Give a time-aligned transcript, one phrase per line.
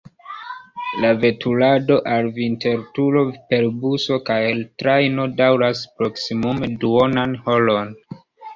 [1.01, 4.39] La veturado al Vinterturo per buso kaj
[4.85, 7.97] trajno daŭras proksimume duonan horon.